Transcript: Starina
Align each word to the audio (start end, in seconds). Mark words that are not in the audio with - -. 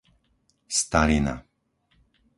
Starina 0.77 1.35